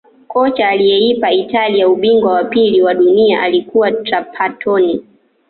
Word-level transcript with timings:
kocha 0.27 0.67
aliyeipa 0.67 1.31
italia 1.31 1.89
ubingwa 1.89 2.33
wa 2.33 2.43
pili 2.43 2.81
wa 2.81 2.93
dunia 2.93 3.41
alikuwa 3.41 3.91
trapatoni 3.91 5.05